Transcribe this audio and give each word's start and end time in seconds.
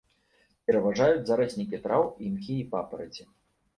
Пераважаюць 0.69 1.21
зараснікі 1.29 1.81
траў, 1.85 2.07
імхі 2.29 2.55
і 2.63 2.67
папараці. 2.73 3.23